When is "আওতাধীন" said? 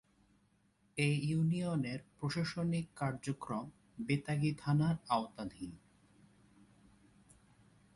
5.09-5.71